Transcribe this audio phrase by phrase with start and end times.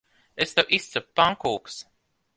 [0.45, 1.77] Es tev izcepu pankūkas.